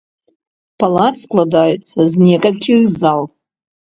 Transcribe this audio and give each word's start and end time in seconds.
Палац 0.83 1.11
складаецца 1.25 1.99
з 2.13 2.21
некалькіх 2.29 2.81
зал. 3.01 3.21